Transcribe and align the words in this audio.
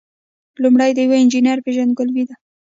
لومړی 0.61 0.91
د 0.93 0.97
یو 1.05 1.11
انجینر 1.21 1.57
پیژندګلوي 1.65 2.23
ده. 2.29 2.35